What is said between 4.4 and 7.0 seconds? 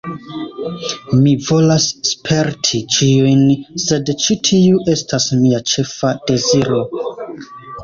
tiu estas mia ĉefa deziro